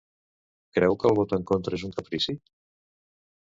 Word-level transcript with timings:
Creu 0.77 0.95
que 1.03 1.07
el 1.11 1.17
vot 1.19 1.35
en 1.37 1.45
contra 1.51 1.79
és 1.81 1.85
un 1.89 1.93
caprici? 1.99 2.37